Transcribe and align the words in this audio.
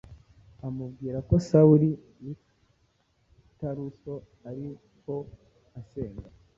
amubwira 0.67 1.17
ko 1.27 1.33
Sawuli 1.47 1.89
w’i 2.23 2.33
Taruso 3.57 4.13
ariho 4.49 5.15
asenga 5.79 6.27